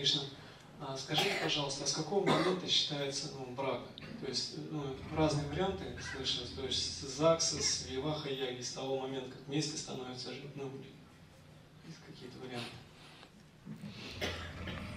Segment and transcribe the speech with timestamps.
[0.00, 0.22] Кришна.
[0.80, 3.80] А скажите, пожалуйста, а с какого момента считается ну, брак?
[4.22, 4.82] То есть ну,
[5.14, 9.76] разные варианты слышал, то есть с ЗАГСа, с Виваха Яги, с того момента, как вместе
[9.76, 10.70] становятся ну,
[12.06, 12.70] какие-то варианты.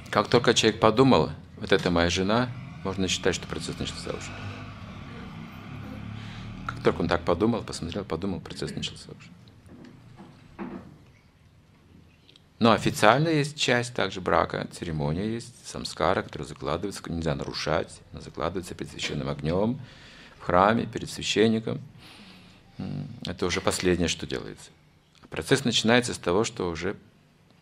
[0.10, 2.50] Как только человек подумал, вот это моя жена,
[2.86, 4.32] можно считать, что процесс начался уже.
[6.66, 9.30] Как только он так подумал, посмотрел, подумал, процесс начался уже.
[12.60, 18.76] Но официально есть часть также брака, церемония есть, самскара, которая закладывается, нельзя нарушать, она закладывается
[18.76, 19.80] перед священным огнем,
[20.38, 21.82] в храме, перед священником.
[23.26, 24.72] Это уже последнее, что делается.
[25.30, 26.96] Процесс начинается с того, что уже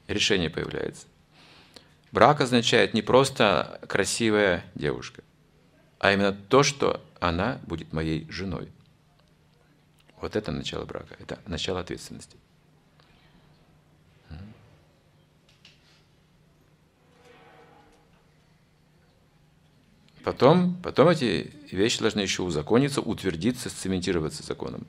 [0.08, 1.08] решение появляется.
[2.12, 5.24] Брак означает не просто красивая девушка,
[6.00, 8.70] а именно то, что она будет моей женой.
[10.20, 12.36] Вот это начало брака, это начало ответственности.
[20.24, 24.86] Потом, потом эти вещи должны еще узакониться, утвердиться, сцементироваться законом.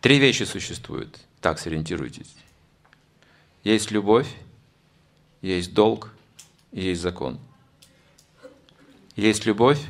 [0.00, 2.34] Три вещи существуют, так сориентируйтесь.
[3.64, 4.28] Есть любовь,
[5.40, 6.12] есть долг
[6.72, 7.38] есть закон.
[9.14, 9.80] Есть любовь,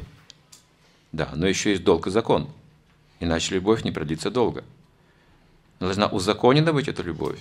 [1.13, 2.51] да, но еще есть долг и закон.
[3.21, 4.65] Иначе любовь не продлится долго.
[5.79, 7.39] Должна узаконена быть эта любовь.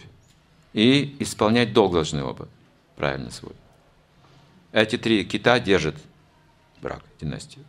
[0.74, 2.48] И исполнять долг должны оба.
[2.96, 3.54] Правильно свой.
[4.72, 5.96] Эти три кита держат
[6.82, 7.66] брак, династию.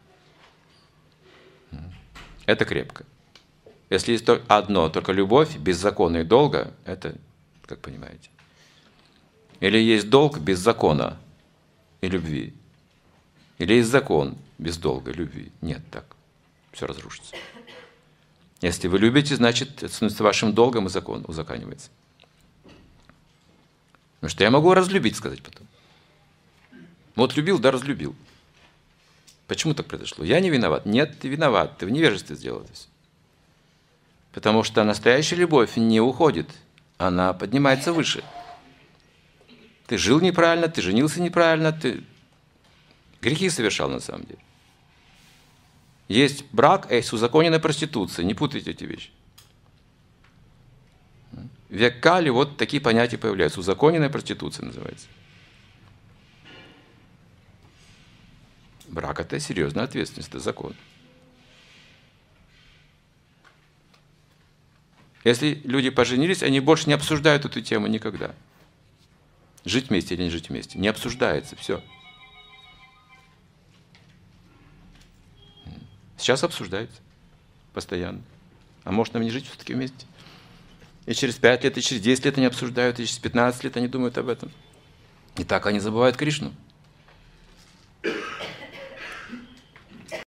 [2.47, 3.05] Это крепко.
[3.91, 7.17] Если есть одно, только любовь, без закона и долга, это,
[7.67, 8.31] как понимаете.
[9.61, 11.19] Или есть долг без закона
[12.01, 12.55] и любви.
[13.59, 15.53] Или есть закон без долга и любви.
[15.61, 16.17] Нет, так.
[16.73, 17.37] Все разрушится.
[18.61, 21.91] Если вы любите, значит, это становится вашим долгом, и закон узаканивается.
[24.15, 25.67] Потому что я могу разлюбить, сказать потом.
[27.15, 28.15] Вот любил, да разлюбил.
[29.47, 30.25] Почему так произошло?
[30.25, 30.87] Я не виноват.
[30.87, 31.79] Нет, ты виноват.
[31.79, 32.73] Ты в невежестве сделал это.
[34.33, 36.49] Потому что настоящая любовь не уходит.
[36.97, 38.25] Она поднимается выше.
[39.87, 42.03] Ты жил неправильно, ты женился неправильно, ты
[43.21, 44.39] грехи совершал на самом деле.
[46.09, 48.25] Есть брак, а есть узаконенная проституция.
[48.25, 49.11] Не путайте эти вещи.
[51.33, 53.61] В век Кали вот такие понятия появляются.
[53.61, 55.09] Узаконенная проституция называется.
[58.93, 60.77] Брак– это серьезная ответственность, это закон.
[65.25, 68.35] Если люди поженились, они больше не обсуждают эту тему никогда.
[69.65, 70.79] Жить вместе или не жить вместе.
[70.79, 71.83] Не обсуждается, все.
[76.19, 77.01] Сейчас обсуждается
[77.73, 78.21] постоянно.
[78.85, 80.05] А может нам не жить все-таки вместе?
[81.07, 83.89] И через 5 лет, и через 10 лет они обсуждают, и через 15 лет они
[83.89, 84.53] думают об этом.
[85.39, 86.53] И так они забывают Кришну.